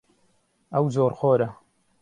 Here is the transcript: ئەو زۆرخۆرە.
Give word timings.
ئەو 0.73 0.85
زۆرخۆرە. 0.95 1.49